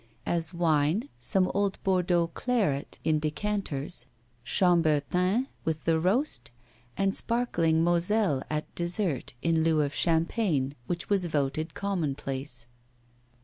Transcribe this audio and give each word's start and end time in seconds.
As 0.25 0.51
wine, 0.51 1.09
some 1.19 1.51
old 1.53 1.77
Bordeaux 1.83 2.31
claret 2.33 2.97
in 3.03 3.19
decanters, 3.19 4.07
chambertin 4.43 5.45
with 5.63 5.83
the 5.83 5.99
roast, 5.99 6.49
and 6.97 7.13
sparkling 7.15 7.83
moselle 7.83 8.41
at 8.49 8.73
dessert, 8.73 9.35
in 9.43 9.61
lieu 9.63 9.81
of 9.83 9.93
champagne, 9.93 10.73
which 10.87 11.07
was 11.11 11.25
voted 11.25 11.75
commonplace. 11.75 12.65